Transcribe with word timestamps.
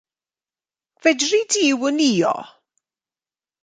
Fedri 1.01 1.41
di 1.51 1.65
wnïo? 1.81 2.35